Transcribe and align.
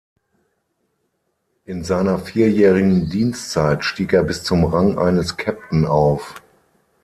In 1.65 1.83
seiner 1.83 2.17
vierjährigen 2.17 3.11
Dienstzeit 3.11 3.85
stieg 3.85 4.13
er 4.13 4.23
bis 4.23 4.43
zum 4.43 4.65
Rang 4.65 4.97
eines 4.97 5.37
Captain 5.37 5.85
auf. 5.85 6.41